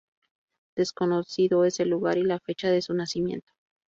[0.75, 3.47] Desconocido es el lugar y la fecha de su nacimiento.